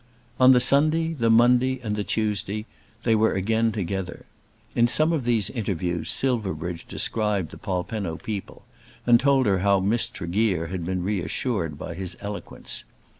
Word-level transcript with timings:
On 0.39 0.51
the 0.51 0.59
Sunday, 0.59 1.13
the 1.13 1.29
Monday, 1.29 1.79
and 1.83 1.95
the 1.95 2.03
Tuesday 2.03 2.65
they 3.03 3.13
were 3.13 3.35
again 3.35 3.71
together. 3.71 4.25
In 4.73 4.87
some 4.87 5.13
of 5.13 5.25
these 5.25 5.51
interviews 5.51 6.11
Silverbridge 6.11 6.87
described 6.87 7.51
the 7.51 7.59
Polpenno 7.59 8.17
people, 8.17 8.63
and 9.05 9.19
told 9.19 9.45
her 9.45 9.59
how 9.59 9.79
Miss 9.79 10.07
Tregear 10.07 10.69
had 10.71 10.83
been 10.83 11.03
reassured 11.03 11.77
by 11.77 11.93
his 11.93 12.17
eloquence. 12.19 12.83